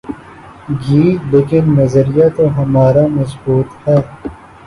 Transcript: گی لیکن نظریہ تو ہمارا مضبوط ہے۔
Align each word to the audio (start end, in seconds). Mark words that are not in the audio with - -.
گی 0.81 1.01
لیکن 1.31 1.63
نظریہ 1.77 2.27
تو 2.35 2.43
ہمارا 2.57 3.03
مضبوط 3.17 3.67
ہے۔ 3.83 3.97